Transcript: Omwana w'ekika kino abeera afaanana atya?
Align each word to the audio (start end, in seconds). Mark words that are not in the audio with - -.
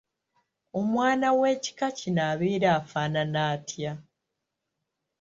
Omwana 0.79 1.27
w'ekika 1.39 1.87
kino 1.97 2.21
abeera 2.31 2.67
afaanana 2.79 3.39
atya? 3.53 3.93